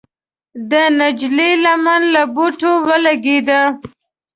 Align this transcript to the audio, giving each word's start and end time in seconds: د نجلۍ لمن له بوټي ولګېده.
د 0.69 0.71
نجلۍ 0.99 1.51
لمن 1.63 2.01
له 2.13 2.23
بوټي 2.33 2.71
ولګېده. 2.87 3.61